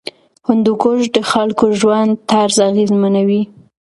هندوکش 0.47 1.01
د 1.15 1.17
خلکو 1.31 1.65
ژوند 1.79 2.11
طرز 2.29 2.57
اغېزمنوي. 2.69 3.41